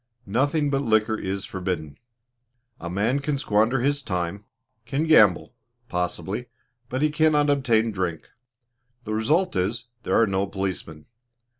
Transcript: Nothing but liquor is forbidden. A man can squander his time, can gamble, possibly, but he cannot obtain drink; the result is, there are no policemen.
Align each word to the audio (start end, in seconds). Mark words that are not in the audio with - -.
Nothing 0.25 0.71
but 0.71 0.81
liquor 0.81 1.15
is 1.15 1.45
forbidden. 1.45 1.99
A 2.79 2.89
man 2.89 3.19
can 3.19 3.37
squander 3.37 3.81
his 3.81 4.01
time, 4.01 4.45
can 4.87 5.03
gamble, 5.05 5.53
possibly, 5.89 6.47
but 6.89 7.03
he 7.03 7.11
cannot 7.11 7.51
obtain 7.51 7.91
drink; 7.91 8.31
the 9.03 9.13
result 9.13 9.55
is, 9.55 9.89
there 10.01 10.19
are 10.19 10.25
no 10.25 10.47
policemen. 10.47 11.05